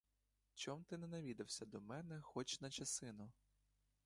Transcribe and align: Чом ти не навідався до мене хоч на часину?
Чом 0.53 0.83
ти 0.83 0.97
не 0.97 1.07
навідався 1.07 1.65
до 1.65 1.81
мене 1.81 2.21
хоч 2.21 2.61
на 2.61 2.69
часину? 2.69 3.31